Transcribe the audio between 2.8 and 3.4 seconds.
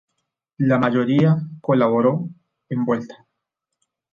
"Vuelta".